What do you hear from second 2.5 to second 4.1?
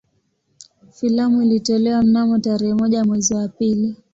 moja mwezi wa pili